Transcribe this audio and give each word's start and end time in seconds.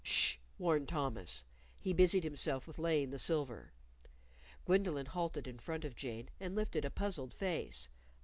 "Sh!" 0.03 0.37
warned 0.57 0.89
Thomas. 0.89 1.45
He 1.79 1.93
busied 1.93 2.23
himself 2.23 2.65
with 2.65 2.79
laying 2.79 3.11
the 3.11 3.19
silver. 3.19 3.71
Gwendolyn 4.65 5.05
halted 5.05 5.45
in 5.47 5.59
front 5.59 5.85
of 5.85 5.95
Jane, 5.95 6.31
and 6.39 6.55
lifted 6.55 6.83
a 6.83 6.89
puzzled 6.89 7.35
face. 7.35 7.87